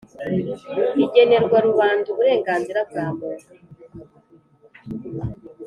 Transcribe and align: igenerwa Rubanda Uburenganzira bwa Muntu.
igenerwa 1.03 1.57
Rubanda 1.67 2.05
Uburenganzira 2.13 2.79
bwa 2.89 3.05
Muntu. 3.17 3.49